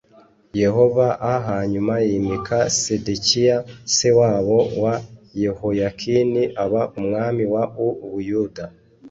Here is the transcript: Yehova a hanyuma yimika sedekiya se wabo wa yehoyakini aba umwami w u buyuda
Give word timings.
Yehova 0.61 1.07
a 1.31 1.33
hanyuma 1.47 1.93
yimika 2.07 2.57
sedekiya 2.81 3.57
se 3.95 4.09
wabo 4.19 4.59
wa 4.83 4.93
yehoyakini 5.43 6.41
aba 6.63 6.81
umwami 6.99 7.43
w 7.53 7.55
u 7.89 7.91
buyuda 8.11 8.65